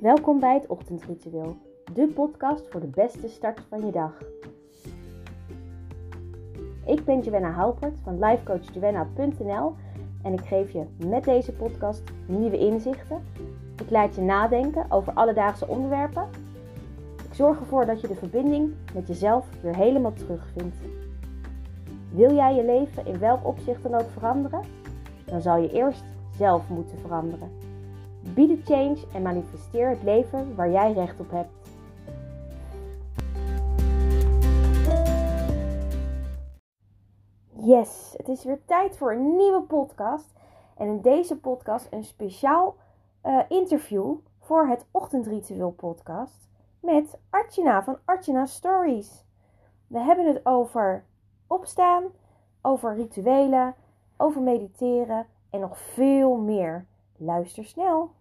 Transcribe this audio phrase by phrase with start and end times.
[0.00, 1.56] Welkom bij het Ochtendritueel,
[1.94, 4.12] de podcast voor de beste start van je dag.
[6.86, 9.74] Ik ben Joanna Halpert van lifecoachjoanna.nl
[10.22, 13.22] en ik geef je met deze podcast nieuwe inzichten.
[13.82, 16.28] Ik laat je nadenken over alledaagse onderwerpen.
[17.28, 20.76] Ik zorg ervoor dat je de verbinding met jezelf weer helemaal terugvindt.
[22.12, 24.62] Wil jij je leven in welk opzicht dan ook veranderen?
[25.24, 26.04] Dan zal je eerst
[26.36, 27.59] zelf moeten veranderen.
[28.22, 31.52] Be the change en manifesteer het leven waar jij recht op hebt.
[37.52, 40.32] Yes, het is weer tijd voor een nieuwe podcast.
[40.76, 42.76] En in deze podcast een speciaal
[43.24, 46.48] uh, interview voor het Ochtendritueel podcast
[46.80, 49.24] met Archina van Archina Stories.
[49.86, 51.04] We hebben het over
[51.46, 52.04] opstaan,
[52.62, 53.74] over rituelen,
[54.16, 56.86] over mediteren en nog veel meer.
[57.22, 58.16] Luister snel.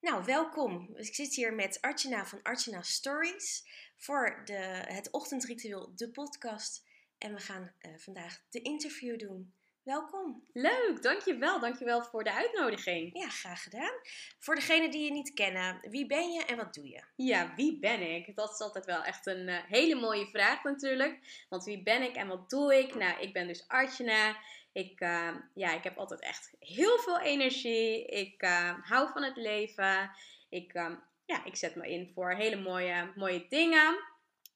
[0.00, 0.96] Nou, welkom.
[0.96, 6.86] Ik zit hier met Archina van Archina Stories voor de, het Ochtendritueel, de podcast.
[7.18, 9.54] En we gaan uh, vandaag de interview doen.
[9.88, 10.44] Welkom.
[10.52, 11.60] Leuk, dankjewel.
[11.60, 13.18] Dankjewel voor de uitnodiging.
[13.18, 13.92] Ja, graag gedaan.
[14.38, 17.02] Voor degenen die je niet kennen, wie ben je en wat doe je?
[17.16, 18.36] Ja, wie ben ik?
[18.36, 21.44] Dat is altijd wel echt een uh, hele mooie vraag natuurlijk.
[21.48, 22.94] Want wie ben ik en wat doe ik?
[22.94, 24.36] Nou, ik ben dus Archina.
[24.72, 28.06] Ik, uh, ja, ik heb altijd echt heel veel energie.
[28.06, 30.10] Ik uh, hou van het leven.
[30.48, 30.90] Ik, uh,
[31.24, 33.98] ja, ik zet me in voor hele mooie, mooie dingen.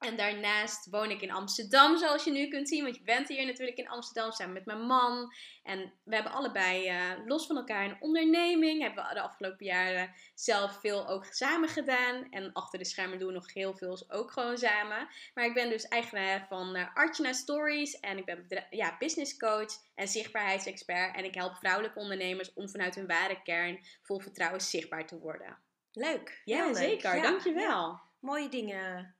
[0.03, 2.83] En daarnaast woon ik in Amsterdam, zoals je nu kunt zien.
[2.83, 5.35] Want je bent hier natuurlijk in Amsterdam samen met mijn man.
[5.63, 8.83] En we hebben allebei uh, los van elkaar een onderneming.
[8.83, 12.27] Hebben we de afgelopen jaren zelf veel ook samen gedaan.
[12.31, 15.09] En achter de schermen doen we nog heel veel ook gewoon samen.
[15.35, 18.01] Maar ik ben dus eigenaar van uh, Archana Stories.
[18.01, 21.17] En ik ben ja, business coach en zichtbaarheidsexpert.
[21.17, 25.59] En ik help vrouwelijke ondernemers om vanuit hun ware kern vol vertrouwen zichtbaar te worden.
[25.93, 26.43] Leuk.
[26.45, 27.13] Ja, Heel zeker.
[27.13, 27.23] Leuk.
[27.23, 27.89] Dankjewel.
[27.89, 28.03] Ja.
[28.21, 29.17] Mooie dingen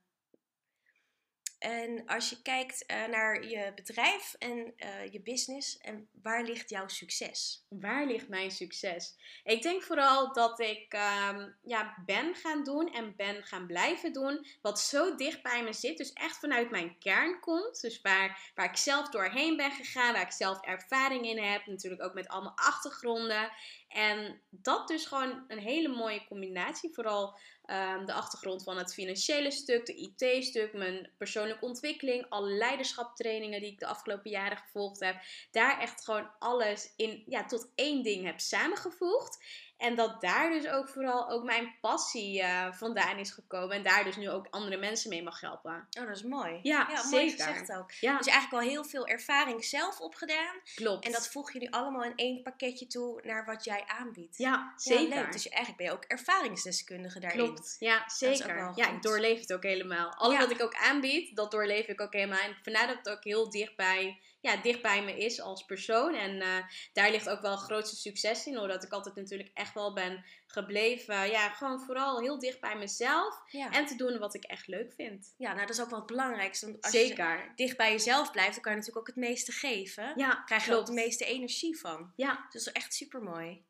[1.63, 6.69] en als je kijkt uh, naar je bedrijf en uh, je business, en waar ligt
[6.69, 7.65] jouw succes?
[7.69, 9.15] Waar ligt mijn succes?
[9.43, 10.93] Ik denk vooral dat ik
[11.29, 15.73] um, ja, ben gaan doen en ben gaan blijven doen wat zo dicht bij me
[15.73, 15.97] zit.
[15.97, 17.81] Dus echt vanuit mijn kern komt.
[17.81, 21.65] Dus waar, waar ik zelf doorheen ben gegaan, waar ik zelf ervaring in heb.
[21.65, 23.51] Natuurlijk ook met allemaal achtergronden.
[23.93, 26.93] En dat dus gewoon een hele mooie combinatie.
[26.93, 33.61] Vooral um, de achtergrond van het financiële stuk, de IT-stuk, mijn persoonlijke ontwikkeling, alle leiderschaptrainingen
[33.61, 35.15] die ik de afgelopen jaren gevolgd heb.
[35.51, 39.43] Daar echt gewoon alles in, ja, tot één ding heb samengevoegd.
[39.83, 43.75] En dat daar dus ook vooral ook mijn passie uh, vandaan is gekomen.
[43.75, 45.87] En daar dus nu ook andere mensen mee mag helpen.
[45.99, 46.59] Oh, dat is mooi.
[46.61, 47.09] Ja, ja zeker.
[47.09, 47.91] mooi gezegd ook.
[47.91, 48.17] Ja.
[48.17, 50.55] Dus eigenlijk al heel veel ervaring zelf opgedaan.
[50.75, 51.05] Klopt.
[51.05, 54.37] En dat voeg je nu allemaal in één pakketje toe naar wat jij aanbiedt.
[54.37, 55.07] Ja, zeker.
[55.07, 55.31] Ja, leuk.
[55.31, 57.45] Dus eigenlijk ben je ook ervaringsdeskundige daarin.
[57.45, 57.75] Klopt.
[57.79, 58.71] Ja, zeker.
[58.75, 60.13] Ja, ik doorleef het ook helemaal.
[60.13, 62.39] Alles wat ik ook aanbied, dat doorleef ik ook helemaal.
[62.39, 66.15] En vandaar dat het ook heel dichtbij ja, dicht bij me is als persoon.
[66.15, 66.57] En uh,
[66.93, 68.59] daar ligt ook wel het grootste succes in.
[68.59, 71.29] Omdat ik altijd natuurlijk echt wel ben gebleven.
[71.29, 73.41] Ja, gewoon vooral heel dicht bij mezelf.
[73.47, 73.71] Ja.
[73.71, 75.33] En te doen wat ik echt leuk vind.
[75.37, 76.65] Ja, nou dat is ook wel het belangrijkste.
[76.65, 77.37] Want als Zeker.
[77.37, 80.13] je dicht bij jezelf blijft, dan kan je natuurlijk ook het meeste geven.
[80.15, 82.13] Ja, krijg je ook de meeste energie van.
[82.15, 82.47] Ja.
[82.49, 83.63] Dus dat is echt super mooi.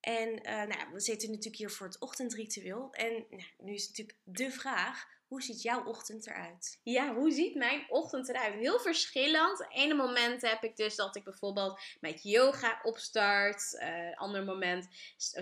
[0.00, 2.92] En uh, nou, we zitten natuurlijk hier voor het ochtendritueel.
[2.92, 6.80] En nou, nu is natuurlijk de vraag: hoe ziet jouw ochtend eruit?
[6.82, 8.54] Ja, hoe ziet mijn ochtend eruit?
[8.54, 9.66] Heel verschillend.
[9.68, 13.78] Ene moment heb ik dus dat ik bijvoorbeeld met yoga opstart.
[13.82, 14.88] Uh, ander moment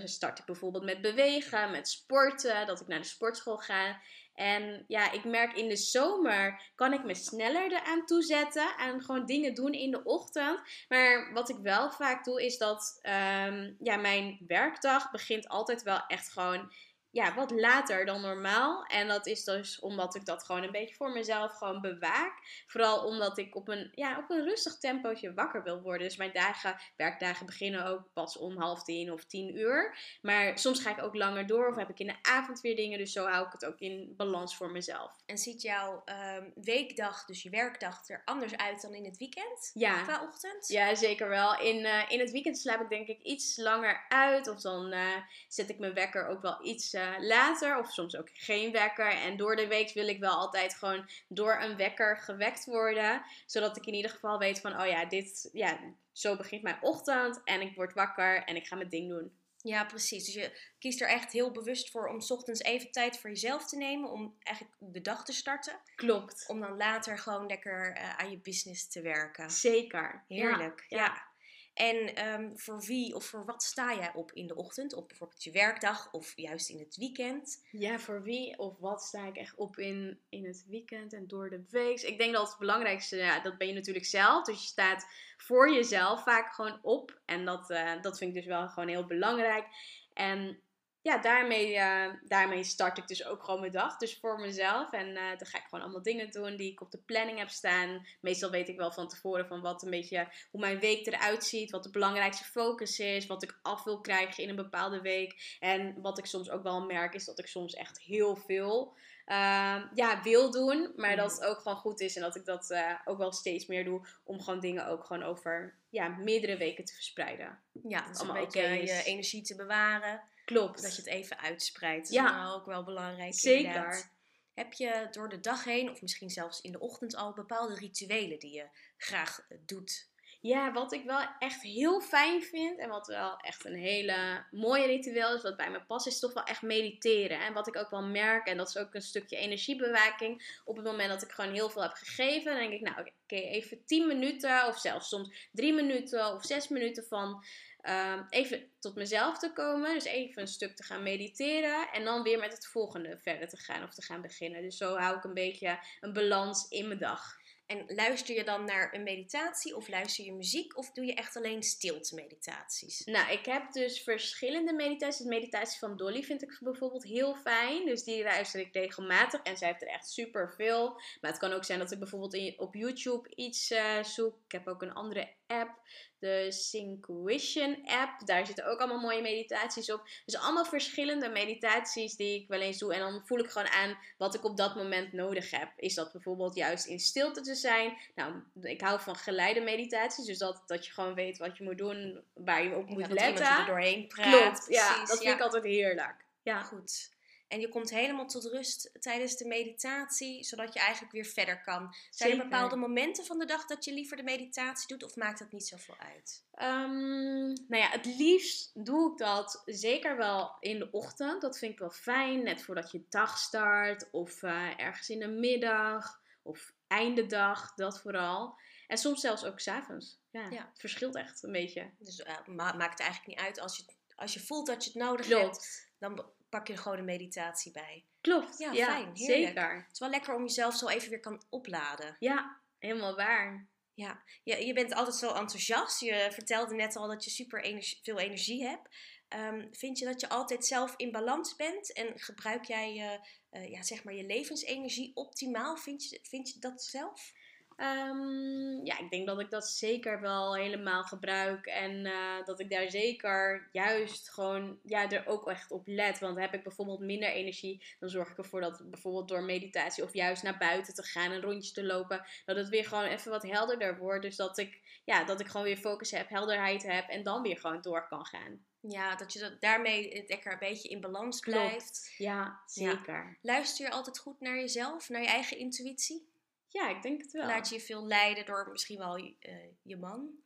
[0.04, 2.66] start ik bijvoorbeeld met bewegen, met sporten.
[2.66, 4.00] Dat ik naar de sportschool ga.
[4.34, 9.26] En ja, ik merk in de zomer kan ik me sneller eraan toezetten en gewoon
[9.26, 10.60] dingen doen in de ochtend.
[10.88, 16.06] Maar wat ik wel vaak doe is dat um, ja, mijn werkdag begint altijd wel
[16.06, 16.72] echt gewoon
[17.14, 18.84] ja, wat later dan normaal.
[18.84, 22.62] En dat is dus omdat ik dat gewoon een beetje voor mezelf gewoon bewaak.
[22.66, 26.06] Vooral omdat ik op een, ja, op een rustig tempootje wakker wil worden.
[26.06, 29.98] Dus mijn dagen, werkdagen beginnen ook pas om half tien of tien uur.
[30.22, 32.98] Maar soms ga ik ook langer door of heb ik in de avond weer dingen.
[32.98, 35.22] Dus zo hou ik het ook in balans voor mezelf.
[35.26, 36.04] En ziet jouw
[36.36, 39.70] um, weekdag, dus je werkdag, er anders uit dan in het weekend?
[39.74, 40.02] Ja.
[40.02, 40.68] Qua ochtend?
[40.68, 41.60] Ja, zeker wel.
[41.60, 44.48] In, uh, in het weekend slaap ik denk ik iets langer uit.
[44.48, 45.16] Of dan uh,
[45.48, 46.94] zet ik mijn wekker ook wel iets...
[46.94, 49.12] Uh, later of soms ook geen wekker.
[49.12, 53.22] En door de week wil ik wel altijd gewoon door een wekker gewekt worden.
[53.46, 55.78] Zodat ik in ieder geval weet van, oh ja, dit, ja,
[56.12, 57.40] zo begint mijn ochtend.
[57.44, 59.32] En ik word wakker en ik ga mijn ding doen.
[59.64, 60.24] Ja, precies.
[60.24, 63.68] Dus je kiest er echt heel bewust voor om 's ochtends even tijd voor jezelf
[63.68, 64.10] te nemen.
[64.10, 65.80] Om eigenlijk de dag te starten.
[65.94, 66.44] Klopt.
[66.48, 69.50] Om dan later gewoon lekker uh, aan je business te werken.
[69.50, 70.24] Zeker.
[70.28, 70.98] Heerlijk, ja.
[70.98, 71.32] ja.
[71.74, 74.94] En ehm, voor wie of voor wat sta jij op in de ochtend?
[74.94, 77.64] Op bijvoorbeeld je werkdag of juist in het weekend?
[77.70, 81.50] Ja, voor wie of wat sta ik echt op in, in het weekend en door
[81.50, 82.00] de week?
[82.00, 84.44] Ik denk dat het belangrijkste, ja, dat ben je natuurlijk zelf.
[84.44, 85.06] Dus je staat
[85.36, 87.20] voor jezelf vaak gewoon op.
[87.24, 89.66] En dat, eh, dat vind ik dus wel gewoon heel belangrijk.
[90.12, 90.58] En
[91.04, 93.96] ja, daarmee, uh, daarmee start ik dus ook gewoon mijn dag.
[93.96, 94.92] Dus voor mezelf.
[94.92, 97.48] En uh, dan ga ik gewoon allemaal dingen doen die ik op de planning heb
[97.48, 98.06] staan.
[98.20, 101.70] Meestal weet ik wel van tevoren van wat een beetje, hoe mijn week eruit ziet.
[101.70, 103.26] Wat de belangrijkste focus is.
[103.26, 105.56] Wat ik af wil krijgen in een bepaalde week.
[105.60, 108.96] En wat ik soms ook wel merk is dat ik soms echt heel veel
[109.26, 110.92] uh, ja, wil doen.
[110.96, 112.16] Maar dat het ook gewoon goed is.
[112.16, 114.06] En dat ik dat ook wel steeds meer doe.
[114.24, 117.58] Om gewoon dingen ook gewoon over ja, meerdere weken te verspreiden.
[117.88, 120.32] Ja, dus allemaal een beetje okay je energie te bewaren.
[120.44, 120.82] Klopt.
[120.82, 122.08] Dat je het even uitspreidt.
[122.08, 122.42] Ja.
[122.42, 123.34] Dat is ook wel belangrijk.
[123.34, 123.66] Zeker.
[123.66, 124.12] Inderdaad.
[124.54, 128.38] Heb je door de dag heen, of misschien zelfs in de ochtend al, bepaalde rituelen
[128.38, 130.12] die je graag doet?
[130.40, 134.86] Ja, wat ik wel echt heel fijn vind en wat wel echt een hele mooie
[134.86, 137.40] ritueel is, wat bij me past, is toch wel echt mediteren.
[137.40, 140.84] En wat ik ook wel merk, en dat is ook een stukje energiebewaking, op het
[140.84, 144.06] moment dat ik gewoon heel veel heb gegeven, dan denk ik, nou oké, even 10
[144.06, 147.44] minuten of zelfs soms 3 minuten of 6 minuten van
[147.88, 149.94] um, even tot mezelf te komen.
[149.94, 151.88] Dus even een stuk te gaan mediteren.
[151.92, 154.62] En dan weer met het volgende verder te gaan of te gaan beginnen.
[154.62, 157.42] Dus zo hou ik een beetje een balans in mijn dag.
[157.74, 161.36] En luister je dan naar een meditatie of luister je muziek of doe je echt
[161.36, 163.04] alleen stilte meditaties?
[163.04, 165.22] Nou, ik heb dus verschillende meditaties.
[165.22, 167.86] De meditatie van Dolly vind ik bijvoorbeeld heel fijn.
[167.86, 170.88] Dus die luister ik regelmatig en zij heeft er echt super veel.
[171.20, 174.36] Maar het kan ook zijn dat ik bijvoorbeeld op YouTube iets uh, zoek.
[174.44, 175.82] Ik heb ook een andere app
[176.24, 178.26] de Syncvision app.
[178.26, 180.02] Daar zitten ook allemaal mooie meditaties op.
[180.24, 182.94] Dus allemaal verschillende meditaties die ik wel eens doe.
[182.94, 185.72] En dan voel ik gewoon aan wat ik op dat moment nodig heb.
[185.76, 187.96] Is dat bijvoorbeeld juist in stilte te zijn?
[188.14, 190.26] Nou, ik hou van geleide meditaties.
[190.26, 193.14] Dus dat, dat je gewoon weet wat je moet doen, waar je op moet ja,
[193.14, 193.44] letten.
[193.44, 194.40] Dat er doorheen praat.
[194.40, 194.86] Klopt, ja.
[194.86, 195.34] Precies, Dat vind ja.
[195.34, 196.24] ik altijd heerlijk.
[196.42, 197.12] Ja, Goed.
[197.48, 201.94] En je komt helemaal tot rust tijdens de meditatie, zodat je eigenlijk weer verder kan.
[202.10, 205.38] Zijn er bepaalde momenten van de dag dat je liever de meditatie doet, of maakt
[205.38, 206.44] dat niet zoveel uit?
[206.54, 211.40] Ehm, nou ja, het liefst doe ik dat zeker wel in de ochtend.
[211.40, 214.10] Dat vind ik wel fijn, net voordat je dag start.
[214.10, 216.22] Of eh, ergens in de middag.
[216.42, 218.58] Of einde dag, dat vooral.
[218.86, 220.18] En soms zelfs ook s'avonds.
[220.30, 220.68] Ja, Ja.
[220.70, 221.90] het verschilt echt een beetje.
[221.98, 223.84] Dus eh, ma- maakt het eigenlijk niet uit als je,
[224.16, 227.72] als je voelt dat je het nodig hebt, dan pak je er gewoon een meditatie
[227.72, 228.04] bij.
[228.20, 228.58] Klopt.
[228.58, 229.46] Ja, Ja, fijn, heerlijk.
[229.46, 229.76] zeker.
[229.76, 232.16] Het is wel lekker om jezelf zo even weer kan opladen.
[232.18, 233.68] Ja, helemaal waar.
[233.94, 236.00] Ja, je, je bent altijd zo enthousiast.
[236.00, 238.88] Je vertelde net al dat je super energie, veel energie hebt.
[239.28, 243.18] Ehm, vind je dat je altijd zelf in balans bent en gebruik jij je,
[243.54, 245.76] eh, ja, zeg maar je levensenergie optimaal?
[245.76, 247.32] Vind je, vind je dat zelf?
[247.76, 251.66] Ehm, ja, ik denk dat ik dat zeker wel helemaal gebruik.
[251.66, 256.18] En eh, dat ik daar zeker juist gewoon ja, er ook echt op let.
[256.18, 260.12] Want heb ik bijvoorbeeld minder energie, dan zorg ik ervoor dat bijvoorbeeld door meditatie of
[260.12, 263.42] juist naar buiten te gaan, een rondje te lopen, dat het weer gewoon even wat
[263.42, 264.22] helderder wordt.
[264.22, 267.58] Dus dat ik, ja, dat ik gewoon weer focus heb, helderheid heb en dan weer
[267.58, 268.64] gewoon door kan gaan.
[268.88, 272.14] Ja, dat je dat daarmee lekker een beetje in balans blijft.
[272.18, 273.38] Ja, zeker.
[273.42, 276.28] Luister je altijd goed naar jezelf, naar je eigen intuïtie?
[276.68, 277.46] Ja, ik denk het wel.
[277.46, 280.42] Laat je je veel leiden door misschien wel je, eh, je man?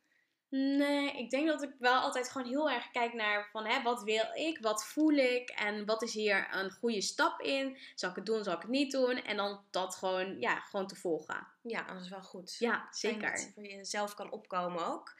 [0.49, 4.03] Nee, ik denk dat ik wel altijd gewoon heel erg kijk naar van hè, wat
[4.03, 7.77] wil ik, wat voel ik en wat is hier een goede stap in.
[7.95, 9.23] Zal ik het doen, zal ik het niet doen?
[9.23, 11.47] En dan dat gewoon, ja, gewoon te volgen.
[11.61, 12.55] Ja, dat is wel goed.
[12.59, 13.31] Ja, Fijn dat zeker.
[13.31, 15.15] het voor jezelf kan opkomen ook.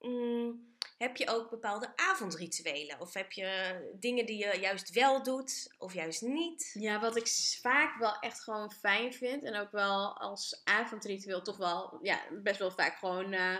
[0.00, 3.00] Mm, heb je ook bepaalde avondrituelen?
[3.00, 6.70] Of heb je dingen die je juist wel doet of juist niet?
[6.78, 7.28] Ja, wat ik
[7.60, 12.58] vaak wel echt gewoon fijn vind en ook wel als avondritueel toch wel, ja, best
[12.58, 13.56] wel vaak gewoon eh,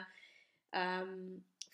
[0.70, 1.18] ehm,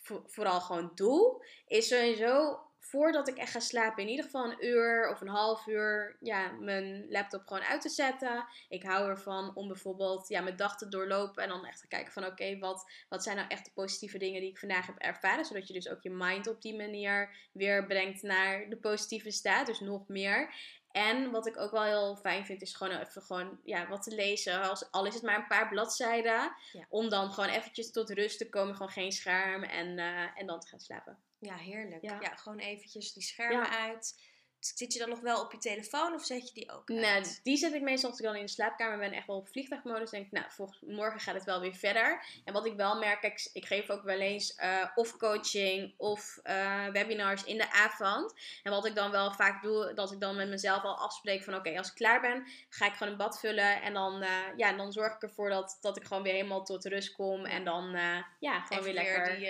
[0.02, 4.66] vo- vooral gewoon doe, is sowieso voordat ik echt ga slapen, in ieder geval een
[4.66, 8.46] uur of een half uur, ja, mijn laptop gewoon uit te zetten.
[8.68, 12.12] Ik hou ervan om bijvoorbeeld ja, mijn dag te doorlopen en dan echt te kijken
[12.12, 15.44] van oké, wat, wat zijn nou echt de positieve dingen die ik vandaag heb ervaren,
[15.44, 19.66] zodat je dus ook je mind op die manier weer brengt naar de positieve staat,
[19.66, 20.54] dus nog meer.
[20.96, 24.14] En wat ik ook wel heel fijn vind, is gewoon even gewoon, ja, wat te
[24.14, 24.62] lezen.
[24.62, 26.52] Als, al is het maar een paar bladzijden.
[26.72, 26.86] Ja.
[26.88, 28.74] Om dan gewoon eventjes tot rust te komen.
[28.74, 29.62] Gewoon geen scherm.
[29.62, 31.18] En, eh, en dan te gaan slapen.
[31.38, 32.02] Ja, heerlijk.
[32.02, 32.18] Ja.
[32.20, 33.78] Ja, gewoon eventjes die schermen Ja.
[33.88, 34.20] uit.
[34.74, 37.40] Zit je dan nog wel op je telefoon of zet je die ook Nou, uit?
[37.42, 40.10] die zet ik meestal als ik dan in de slaapkamer ben, echt wel op vliegtuigmodus.
[40.10, 42.24] Denk ik, nou, volgens, morgen gaat het wel weer verder.
[42.44, 46.38] En wat ik wel merk, ik, ik geef ook wel eens eh, of coaching of
[46.42, 48.34] eh, webinars in de avond.
[48.62, 51.54] En wat ik dan wel vaak doe, dat ik dan met mezelf al afspreek van,
[51.54, 53.82] oké, als ik klaar ben, ga ik gewoon een bad vullen.
[53.82, 56.84] En dan, eh, ja, dan zorg ik ervoor dat, dat ik gewoon weer helemaal tot
[56.84, 57.44] rust kom.
[57.44, 57.90] En dan,
[58.40, 59.36] ja, gewoon Even weer lekker.
[59.36, 59.46] die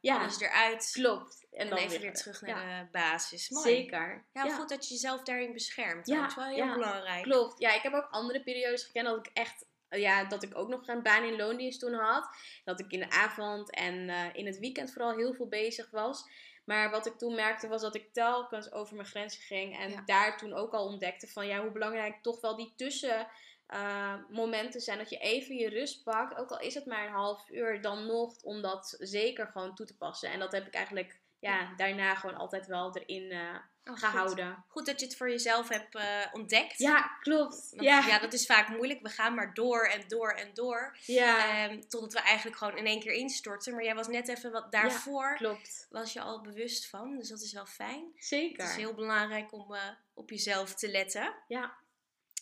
[0.00, 0.18] Ja.
[0.20, 0.90] alles eruit.
[0.92, 1.46] Klopt.
[1.58, 2.82] En, En, dan even weer terug naar ja.
[2.82, 3.50] de basis.
[3.50, 3.68] Mooi.
[3.68, 4.24] Zeker.
[4.32, 6.06] Ja, goed dat je jezelf daarin beschermt.
[6.06, 6.74] Ja, dat is wel heel ja.
[6.74, 7.22] belangrijk.
[7.22, 7.58] Klopt.
[7.60, 10.88] Ja, ik heb ook andere periodes gekend dat ik echt, ja, dat ik ook nog
[10.88, 12.28] een baan in loondienst toen had.
[12.64, 16.24] Dat ik in de avond en eh, in het weekend vooral heel veel bezig was.
[16.64, 19.78] Maar wat ik toen merkte was dat ik telkens over mijn grenzen ging.
[19.78, 23.28] En daar toen ook al ontdekte van ja, hoe belangrijk toch wel die tussen
[23.66, 24.98] eh, momenten zijn.
[24.98, 26.36] Dat je even je rust pakt.
[26.38, 29.86] Ook al is het maar een half uur, dan nog om dat zeker gewoon toe
[29.86, 30.30] te passen.
[30.30, 33.56] En dat heb ik eigenlijk ja, daarna gewoon altijd wel erin eh,
[33.90, 34.64] Oh, gehouden.
[34.68, 36.78] Goed dat je het voor jezelf hebt eh, ontdekt.
[36.78, 37.68] Ja, klopt.
[37.70, 39.02] Want, Ja, ja, dat is vaak moeilijk.
[39.02, 40.96] We gaan maar door en door en door.
[41.06, 41.66] ja.
[41.68, 43.74] Ehm, totdat we eigenlijk gewoon in één keer instorten.
[43.74, 45.36] Maar jij was net even wat daarvoor.
[45.36, 45.86] klopt.
[45.90, 47.16] Was je al bewust van.
[47.18, 48.12] Dus dat is wel fijn.
[48.16, 48.62] Zeker.
[48.62, 49.82] Het is heel belangrijk om eh,
[50.14, 51.34] op jezelf te letten.
[51.46, 51.76] Ja.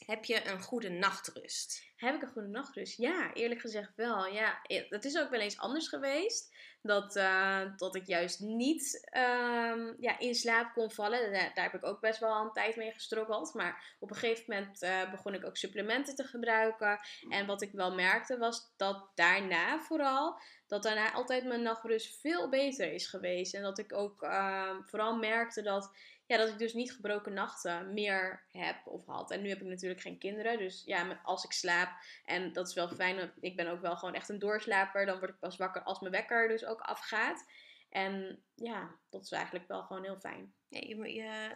[0.06, 1.82] Heb je een goede nachtrust?
[1.96, 2.96] Heb ik een goede nachtrust?
[2.98, 4.26] Ja, eerlijk gezegd wel.
[4.26, 6.54] Ja, het is ook wel eens anders geweest.
[6.86, 11.32] Dat, eh, dat ik juist niet ehm, ja, in slaap kon vallen.
[11.32, 13.54] Daar, heb ik ook best wel een tijd mee gestrokkeld.
[13.54, 16.98] Maar op een gegeven moment eh, begon ik ook supplementen te gebruiken.
[17.28, 20.40] En wat ik wel merkte was dat daarna vooral...
[20.66, 23.54] Dat daarna altijd mijn nachtrust veel beter is geweest.
[23.54, 25.90] En dat ik ook ehm, vooral merkte dat
[26.26, 29.30] ja, dat ik dus niet gebroken nachten meer heb of had.
[29.30, 30.58] En nu heb ik natuurlijk geen kinderen.
[30.58, 31.90] Dus ja, als ik slaap,
[32.24, 35.06] en dat is wel fijn, ik ben ook wel gewoon echt een doorslaper.
[35.06, 37.44] Dan word ik pas wakker als mijn wekker dus ook afgaat.
[37.90, 40.54] En ja, dat is eigenlijk wel gewoon heel fijn.
[40.68, 41.50] Ja, je, je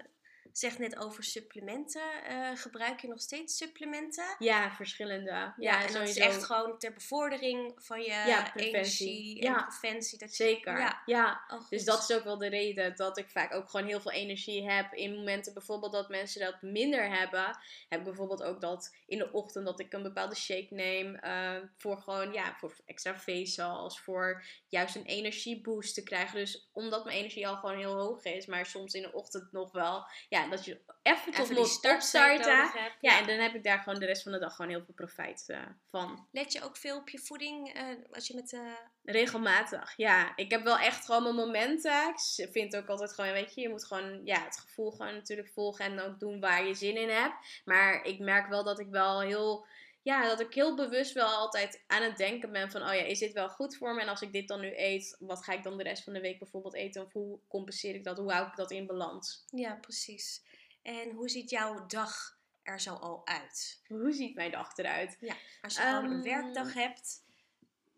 [0.52, 2.24] zegt net over supplementen.
[2.24, 4.24] Eh, gebruik je nog steeds supplementen?
[4.38, 5.30] Ja, verschillende.
[5.30, 9.56] Ja, Ja, en dat is echt gewoon ter bevordering van je Ja, energie Ja.
[9.58, 10.18] en preventie.
[10.18, 10.78] Dat je- Zeker.
[10.78, 11.40] Ja, Ja.
[11.48, 11.68] oh.
[11.70, 14.70] Dus dat is ook wel de reden dat ik vaak ook gewoon heel veel energie
[14.70, 14.92] heb.
[14.94, 17.58] In momenten bijvoorbeeld dat mensen dat minder hebben.
[17.88, 21.14] Heb ik bijvoorbeeld ook dat in de ochtend dat ik een bepaalde shake neem.
[21.14, 24.00] eh, voor gewoon, ja, voor extra vezels.
[24.00, 26.36] Voor juist een energieboost te krijgen.
[26.38, 28.46] Dus omdat mijn energie al gewoon heel hoog is.
[28.46, 30.04] Maar soms in de ochtend nog wel.
[30.28, 32.92] Ja, dat je even tot startstart opstarten.
[33.00, 34.94] Ja, en dan heb ik daar gewoon de rest van de dag gewoon heel veel
[34.94, 35.58] profijt eh,
[35.90, 36.28] van.
[36.32, 38.52] Let je ook veel op je voeding eh, als je met...
[38.52, 38.60] eh,
[39.04, 40.32] Regelmatig, ja.
[40.36, 42.08] Ik heb wel echt gewoon mijn momenten.
[42.36, 45.48] Ik vind ook altijd gewoon, weet je, je moet gewoon ja, het gevoel gewoon natuurlijk
[45.48, 47.34] volgen en ook doen waar je zin in hebt.
[47.64, 49.66] Maar ik merk wel dat ik wel heel,
[50.02, 53.18] ja, dat ik heel bewust wel altijd aan het denken ben van, oh ja, is
[53.18, 54.00] dit wel goed voor me?
[54.00, 56.20] En als ik dit dan nu eet, wat ga ik dan de rest van de
[56.20, 57.04] week bijvoorbeeld eten?
[57.04, 58.18] Of hoe compenseer ik dat?
[58.18, 59.44] Hoe hou ik dat in balans?
[59.50, 60.42] ja, precies.
[60.82, 63.82] En hoe ziet jouw dag er zo al uit?
[63.88, 65.18] Hoe ziet mijn dag eruit?
[65.60, 67.24] Als je gewoon een Ehm, werkdag hebt,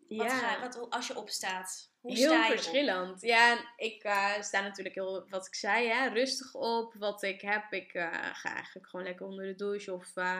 [0.07, 2.57] wat ga, wat, als je opstaat, hoe heel sta je op?
[2.57, 3.21] verschillend.
[3.21, 6.93] Ja, ik eh, sta natuurlijk heel, wat ik zei, hè, rustig op.
[6.93, 10.39] Wat ik heb, ik eh, ga eigenlijk gewoon lekker onder de douche of eh,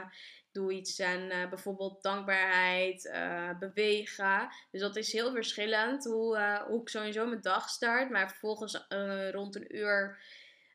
[0.52, 3.12] doe iets aan bijvoorbeeld dankbaarheid,
[3.60, 4.50] bewegen.
[4.72, 8.10] Dus dat is heel verschillend hoe, hoe ik sowieso mijn dag start.
[8.10, 8.86] Maar vervolgens
[9.32, 10.18] rond een uur.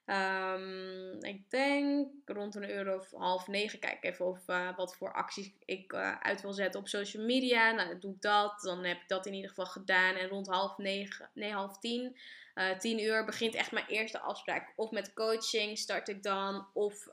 [0.09, 3.79] Ehm, ik denk rond een uur of half negen.
[3.79, 7.71] Kijk even of eh, wat voor acties ik eh, uit wil zetten op social media.
[7.71, 8.61] Nou, doe ik dat.
[8.61, 10.15] Dan heb ik dat in ieder geval gedaan.
[10.15, 12.17] En rond half negen, nee, half tien.
[12.55, 14.73] eh, tien uur begint echt mijn eerste afspraak.
[14.77, 16.67] Of met coaching start ik dan.
[16.73, 17.09] Of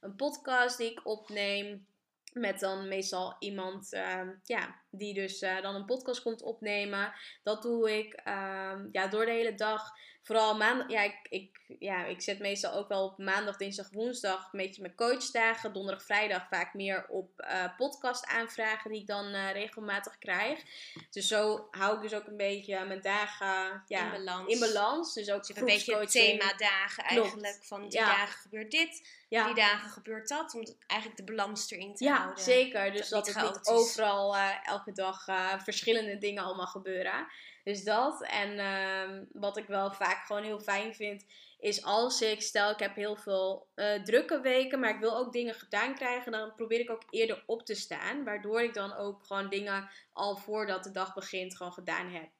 [0.00, 1.86] een podcast die ik opneem.
[2.32, 7.12] Met dan meestal iemand ehm, ja, die dus dan een podcast komt opnemen.
[7.42, 9.90] Dat doe ik ehm, ja, door de hele dag.
[10.28, 10.90] Vooral maandag.
[10.90, 14.82] Ja ik, ik, ja, ik zet meestal ook wel op maandag, dinsdag, woensdag een beetje
[14.82, 15.72] mijn coachdagen.
[15.72, 20.62] Donderdag, vrijdag vaak meer op eh podcast aanvragen die ik dan eh, regelmatig krijg.
[21.10, 24.52] Dus zo hou ik dus ook een beetje mijn dagen ja, in balans.
[24.52, 25.14] in balans.
[25.14, 27.24] Dus ook Dus een beetje themadagen Klopt.
[27.26, 27.58] eigenlijk.
[27.64, 28.06] Van die Ja.
[28.06, 29.44] dagen gebeurt dit, Ja.
[29.46, 30.54] die dagen gebeurt dat.
[30.54, 32.44] Om eigenlijk de balans erin te Ja, houden.
[32.44, 32.92] zeker.
[32.92, 35.24] Dus dat dat, het niet overal eh, elke dag
[35.62, 37.26] verschillende dingen allemaal gebeuren.
[37.68, 38.22] Dus dat.
[38.22, 41.24] En ehm, wat ik wel vaak gewoon heel fijn vind,
[41.58, 45.32] is als ik, stel ik heb heel veel eh, drukke weken, maar ik wil ook
[45.32, 48.24] dingen gedaan krijgen, dan probeer ik ook eerder op te staan.
[48.24, 52.30] Waardoor ik dan ook gewoon dingen al voordat de dag begint gewoon gedaan heb.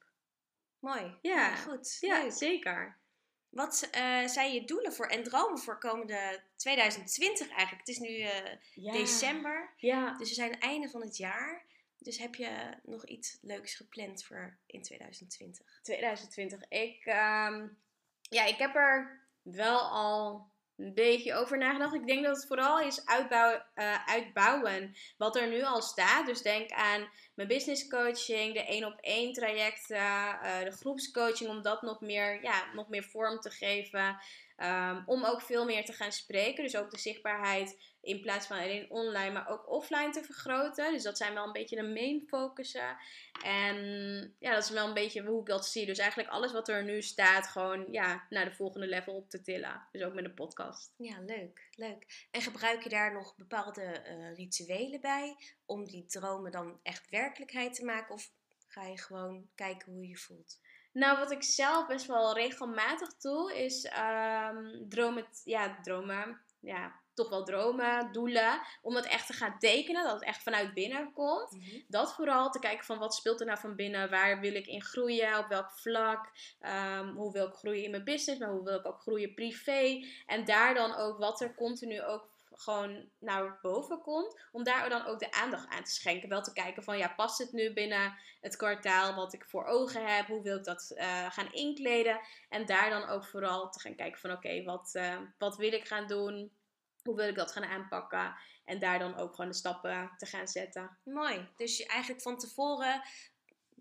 [0.79, 1.19] Mooi.
[1.23, 1.57] Ja.
[1.57, 1.97] goed.
[2.01, 2.33] Ja, Leuk.
[2.33, 2.99] zeker.
[3.49, 7.79] Wat eh, zijn je doelen voor en dromen voor komende 2020 eigenlijk?
[7.87, 8.93] Het is nu eh, Ja.
[8.93, 10.17] december, Ja.
[10.17, 11.67] dus we zijn het einde van het jaar.
[11.99, 15.81] Dus heb je nog iets leuks gepland voor in 2020?
[15.83, 16.69] 2020.
[16.69, 17.69] Ik, ehm,
[18.21, 21.95] ja, ik heb er wel al een beetje over nagedacht.
[21.95, 26.26] Ik denk dat het vooral is uitbouwen, eh, uitbouwen wat er nu al staat.
[26.26, 31.62] Dus denk aan mijn business coaching, de één op één trajecten, uh, de groepscoaching, om
[31.62, 34.21] dat nog meer, ja, nog meer vorm te geven.
[34.62, 36.64] Um, om ook veel meer te gaan spreken.
[36.64, 40.93] Dus ook de zichtbaarheid in plaats van alleen online, maar ook offline te vergroten.
[40.93, 42.97] Dus dat zijn wel een beetje de main focussen.
[43.43, 43.77] En
[44.38, 45.87] ja, dat is wel een beetje hoe ik dat zie.
[45.87, 49.41] Dus eigenlijk alles wat er nu staat, gewoon ja, naar de volgende level op te
[49.41, 49.87] tillen.
[49.93, 50.95] Dus ook met een podcast.
[50.97, 52.27] Ja, leuk, leuk.
[52.31, 55.37] En gebruik je daar nog bepaalde uh, rituelen bij
[55.67, 58.15] om die dromen dan echt werkelijkheid te maken?
[58.15, 58.31] Of
[58.69, 60.61] ga je gewoon kijken hoe je je voelt?
[60.93, 67.29] Nou, wat ik zelf best wel regelmatig doe, is um, dromen, ja, dromen, ja, toch
[67.29, 71.53] wel dromen, doelen, om dat echt te gaan tekenen, dat het echt vanuit binnen komt.
[71.53, 71.81] Mhm.
[71.89, 74.83] Dat vooral te kijken van wat speelt er nou van binnen, waar wil ik in
[74.83, 76.27] groeien, op welk vlak,
[77.01, 80.05] um, hoe wil ik groeien in mijn business, maar hoe wil ik ook groeien privé.
[80.27, 85.07] En daar dan ook wat er continu ook gewoon naar boven komt, om daar dan
[85.07, 86.29] ook de aandacht aan te schenken.
[86.29, 90.17] Wel te kijken van, ja, past het nu binnen het kwartaal wat ik voor ogen
[90.17, 90.27] heb?
[90.27, 92.21] Hoe wil ik dat uh, gaan inkleden?
[92.49, 95.87] En daar dan ook vooral te gaan kijken van, oké, wat, uh, wat wil ik
[95.87, 96.53] gaan doen?
[97.09, 98.35] Hoe wil ik dat gaan aanpakken?
[98.65, 100.99] En daar dan ook gewoon de stappen te gaan zetten.
[101.05, 101.49] Mooi.
[101.57, 103.03] Dus je eigenlijk van tevoren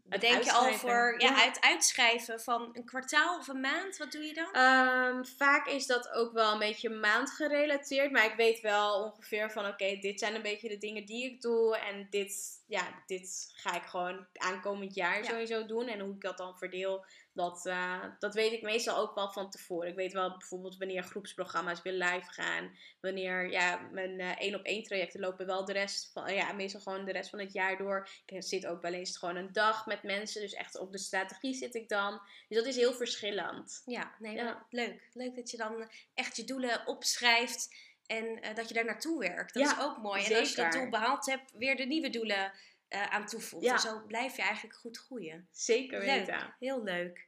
[0.10, 1.36] Denk je al voor ja, ja.
[1.36, 3.98] het uitschrijven van een kwartaal of een maand?
[3.98, 4.46] Wat doe je dan?
[4.46, 8.12] Um, vaak is dat ook wel een beetje maand gerelateerd.
[8.12, 11.42] Maar ik weet wel ongeveer van oké, dit zijn een beetje de dingen die ik
[11.42, 11.78] doe.
[11.78, 15.88] En dit, ja, dit ga ik gewoon aankomend jaar sowieso doen.
[15.88, 19.50] En hoe ik dat dan verdeel, dat, uh, dat weet ik meestal ook wel van
[19.50, 19.90] tevoren.
[19.90, 22.78] Ik weet wel bijvoorbeeld wanneer groepsprogramma's weer live gaan.
[23.02, 26.82] Wanneer ja, mijn uh, één op één trajecten lopen wel de rest van, ja, meestal
[26.82, 28.10] gewoon de rest van het jaar door.
[28.26, 30.42] Ik zit ook wel eens gewoon een dag met mensen.
[30.42, 32.22] Dus echt op de strategie zit ik dan.
[32.48, 33.82] Dus dat is heel verschillend.
[33.86, 34.66] Ja, nee, ja.
[34.70, 35.10] leuk.
[35.14, 37.70] Leuk dat je dan echt je doelen opschrijft.
[38.08, 39.54] En uh, dat je daar naartoe werkt.
[39.54, 40.26] Dat ja, is ook mooi.
[40.26, 42.52] En als je dat doel behaald hebt, weer de nieuwe doelen
[42.90, 43.66] uh, aan toevoegt.
[43.66, 43.74] Ja.
[43.74, 45.48] En zo blijf je eigenlijk goed groeien.
[45.52, 46.56] Zeker weten.
[46.60, 47.26] Heel leuk.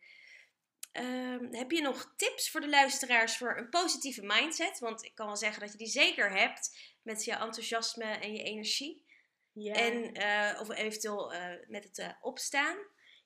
[0.91, 4.79] Um, heb je nog tips voor de luisteraars voor een positieve mindset?
[4.79, 8.43] Want ik kan wel zeggen dat je die zeker hebt met je enthousiasme en je
[8.43, 9.05] energie.
[9.51, 9.73] Ja.
[9.73, 11.33] En, uh, of eventueel
[11.67, 12.77] met het opstaan.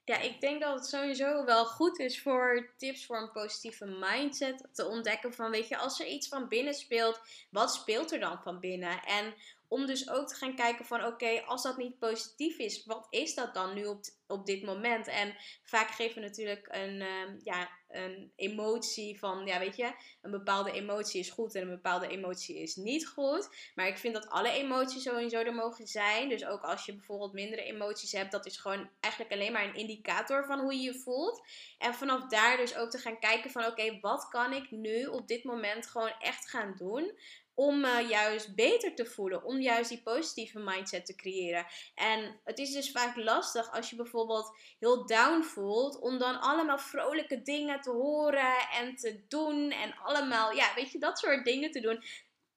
[0.06, 4.68] Ja, ik denk dat het sowieso wel goed is voor tips voor een positieve mindset.
[4.72, 8.42] Te ontdekken van, weet je, als er iets van binnen speelt, wat speelt er dan
[8.42, 9.04] van binnen?
[9.04, 9.34] En
[9.74, 13.36] om dus ook te gaan kijken van oké, als dat niet positief is, wat is
[13.36, 15.08] dat dan nu op, op dit moment?
[15.08, 20.32] En vaak geven we natuurlijk een, uh, ja, een emotie van, ja weet je, een
[20.32, 23.50] bepaalde emotie is goed en een bepaalde emotie is niet goed.
[23.76, 26.30] Maar ik vind dat alle emoties sowieso er mogen zijn.
[26.30, 29.76] Dus ook als je bijvoorbeeld mindere emoties hebt, dat is gewoon eigenlijk alleen maar een
[29.76, 31.42] indicator van hoe je je voelt.
[31.78, 35.28] En vanaf daar dus ook te gaan kijken van oké, wat kan ik nu op
[35.28, 37.12] dit moment gewoon echt gaan doen?
[37.56, 41.66] Om me uh, juist beter te voelen, om juist die positieve mindset te creëren.
[41.96, 46.78] En het is dus vaak lastig als je bijvoorbeeld heel down voelt, om dan allemaal
[46.80, 51.72] vrolijke dingen te horen en te doen en allemaal, ja, weet je, dat soort dingen
[51.72, 52.04] te doen.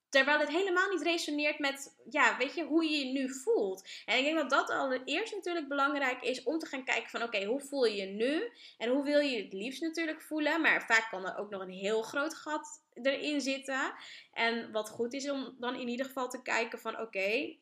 [0.08, 3.88] Terwijl het helemaal niet resoneert met, ja, weet je, hoe je je nu voelt.
[4.04, 7.44] En ik denk dat dat allereerst natuurlijk belangrijk is om te gaan kijken van, oké,
[7.44, 8.52] hoe voel je je nu?
[8.78, 10.60] En hoe wil je het liefst natuurlijk voelen?
[10.60, 13.94] Maar vaak kan er ook nog een heel groot gat erin zitten.
[14.32, 17.56] En wat goed is om dan in ieder geval te kijken van, oké,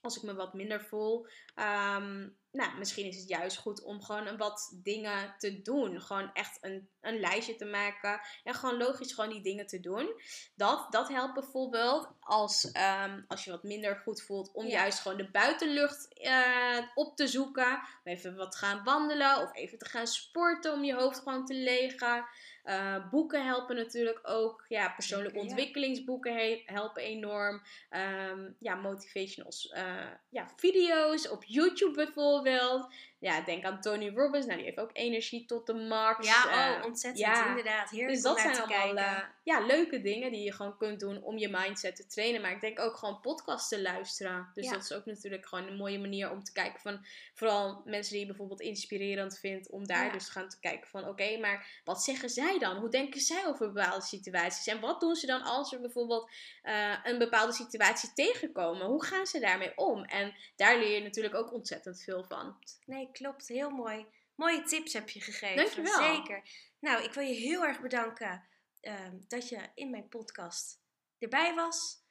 [0.00, 1.26] als ik me wat minder voel,
[1.96, 6.00] um, nou, misschien is het juist goed om gewoon wat dingen te doen.
[6.00, 8.20] Gewoon echt een, een lijstje te maken.
[8.44, 10.12] En gewoon logisch gewoon die dingen te doen.
[10.54, 12.72] Dat, dat helpt bijvoorbeeld als,
[13.04, 14.52] um, als je wat minder goed voelt.
[14.52, 17.80] Om juist gewoon de buitenlucht uh, op te zoeken.
[18.04, 19.42] Even wat gaan wandelen.
[19.42, 22.24] Of even te gaan sporten om je hoofd gewoon te legen.
[22.64, 24.64] Uh, boeken helpen natuurlijk ook.
[24.68, 27.62] Ja, persoonlijke ontwikkelingsboeken helpen enorm.
[27.90, 32.86] Um, ja, motivational uh, ja, video's op YouTube bijvoorbeeld bills.
[33.24, 34.46] Ja, denk aan Tony Robbins.
[34.46, 36.26] Nou, die heeft ook energie tot de max.
[36.26, 37.26] Ja, oh, uh, ontzettend.
[37.26, 37.48] Ja.
[37.48, 37.90] Inderdaad.
[37.90, 41.38] Heerlijk dus dat zijn allemaal uh, ja, leuke dingen die je gewoon kunt doen om
[41.38, 42.40] je mindset te trainen.
[42.40, 44.50] Maar ik denk ook gewoon podcasts te luisteren.
[44.54, 47.06] Dus dat is ook natuurlijk gewoon een mooie manier om te kijken van...
[47.34, 49.70] Vooral mensen die je bijvoorbeeld inspirerend vindt.
[49.70, 51.08] Om daar dus gaan te kijken van...
[51.08, 52.76] Oké, maar wat zeggen zij dan?
[52.76, 54.66] Hoe denken zij over bepaalde situaties?
[54.66, 56.30] En wat doen ze dan als ze bijvoorbeeld
[56.64, 58.86] uh, een bepaalde situatie tegenkomen?
[58.86, 60.04] Hoe gaan ze daarmee om?
[60.04, 62.56] En daar leer je natuurlijk ook ontzettend veel van.
[62.86, 63.48] Nee, klopt.
[63.48, 64.06] Heel mooi.
[64.34, 65.56] Mooie tips heb je gegeven.
[65.56, 66.14] Dankjewel.
[66.14, 66.42] Zeker.
[66.80, 68.48] Nou, ik wil je heel erg bedanken
[68.80, 70.80] um, dat je in mijn podcast
[71.18, 72.02] erbij was.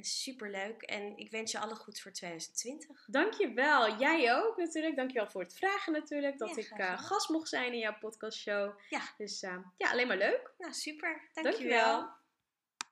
[0.00, 0.82] Super leuk.
[0.82, 3.04] En ik wens je alle goed voor 2020.
[3.06, 3.98] Dankjewel.
[3.98, 4.96] Jij ook natuurlijk.
[4.96, 6.38] Dankjewel voor het vragen natuurlijk.
[6.38, 8.78] Dat ja, ik uh, gast mocht zijn in jouw podcastshow.
[8.88, 9.00] Ja.
[9.16, 10.54] Dus uh, ja, alleen maar leuk.
[10.58, 11.30] Nou, super.
[11.32, 11.52] Dankjewel.
[11.52, 12.15] Dankjewel.